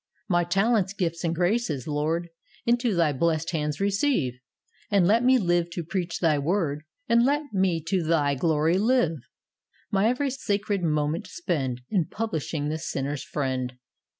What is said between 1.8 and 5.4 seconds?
Lord, Into Thy blessed hands receive. And let me